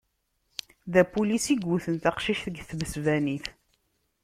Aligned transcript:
D 0.91 0.93
apulis 1.01 1.45
i 1.53 1.55
yewten 1.63 1.95
taqcict 2.03 2.45
deg 2.53 2.65
temesbanit. 2.69 3.45